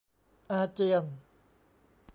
[0.51, 1.05] อาเจียน